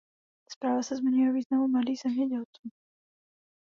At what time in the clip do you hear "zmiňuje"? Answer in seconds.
0.95-1.29